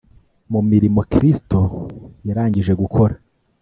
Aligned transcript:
mu 0.51 0.61
mirimo 0.69 0.99
Kristo 1.13 1.59
yarangije 2.27 2.73
gukora. 2.81 3.15